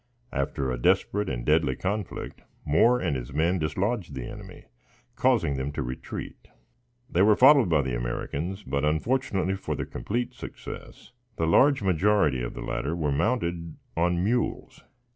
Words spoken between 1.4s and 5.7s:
deadly conflict, Moore and his men dislodged the enemy, causing